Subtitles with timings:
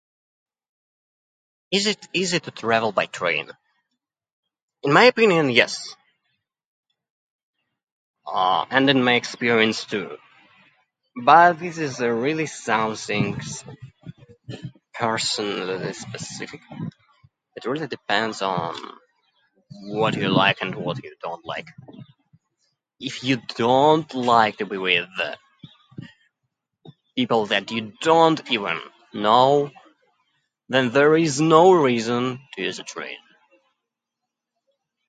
[1.71, 3.49] Is it easy to travel by train?
[4.83, 5.95] In my opinion, yes.
[8.27, 10.17] Uh, and in my experience, too.
[11.23, 13.39] But this is really something
[14.93, 16.61] personally specific.
[17.55, 18.75] It really depends on
[19.85, 21.67] what you like and what you don't like.
[22.99, 25.07] If you don't like to be with
[27.17, 28.79] people that you don't even
[29.13, 29.69] know,
[30.69, 33.17] then there is no reason to use a train.